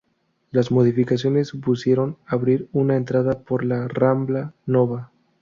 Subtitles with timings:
[0.49, 5.11] Las modificaciones supusieron abrir una entrada por la Rambla Nova.